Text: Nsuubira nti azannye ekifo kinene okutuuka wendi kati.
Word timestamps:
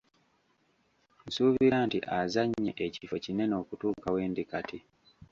Nsuubira 1.25 1.77
nti 1.87 1.99
azannye 2.19 2.71
ekifo 2.85 3.15
kinene 3.23 3.53
okutuuka 3.61 4.07
wendi 4.15 4.41
kati. 4.51 4.79